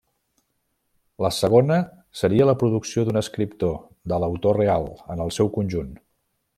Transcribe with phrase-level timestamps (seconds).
[1.25, 1.77] La segona
[2.23, 3.79] seria la producció d'un escriptor,
[4.13, 5.99] de l'autor real, en el seu conjunt.